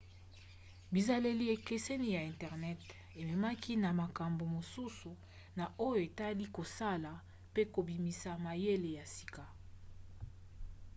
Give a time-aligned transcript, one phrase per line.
[0.93, 2.81] bizaleli ekeseni ya internet
[3.21, 5.11] ememaki na makambo mosusu
[5.57, 7.11] na oyo etali kosala
[7.53, 9.43] pe kobimisa mayele ya sika